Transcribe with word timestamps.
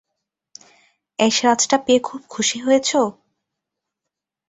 এসরাজটা 1.19 1.77
পেয়ে 1.85 2.01
খুব 2.03 2.21
খুশি 2.29 2.57
হয়েছ? 2.59 2.89